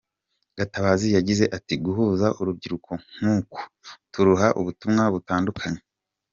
[0.57, 3.59] Gatabazi yagize ati "Guhuza urubyiruko nk’uku,
[4.11, 5.81] turuha ubutumwa butandukanye.